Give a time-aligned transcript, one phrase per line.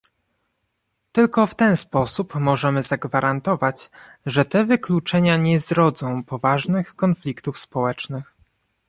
[1.11, 3.89] Tylko w ten sposób możemy zagwarantować,
[4.25, 8.33] że te wykluczenia nie zrodzą poważnych konfliktów społecznych